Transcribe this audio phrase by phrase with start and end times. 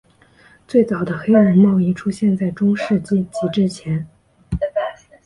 [0.67, 4.07] 最早的黑奴贸易出现在中世纪及之前。